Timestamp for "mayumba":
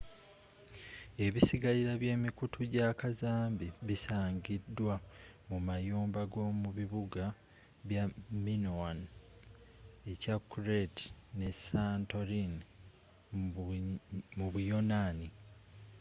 5.67-6.21